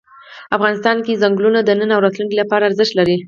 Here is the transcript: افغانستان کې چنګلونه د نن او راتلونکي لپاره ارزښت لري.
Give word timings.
افغانستان 0.55 0.97
کې 1.05 1.19
چنګلونه 1.21 1.59
د 1.63 1.69
نن 1.79 1.89
او 1.95 2.03
راتلونکي 2.05 2.35
لپاره 2.41 2.67
ارزښت 2.69 2.93
لري. 2.99 3.15